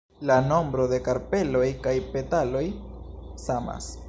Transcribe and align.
La 0.29 0.37
nombro 0.45 0.87
de 0.93 0.99
karpeloj 1.09 1.63
kaj 1.87 1.95
petaloj 2.15 2.67
samas. 3.49 3.97